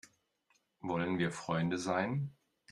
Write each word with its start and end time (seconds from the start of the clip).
Wollen 0.79 1.19
wir 1.19 1.29
Freunde 1.31 1.77
sein? 1.77 2.35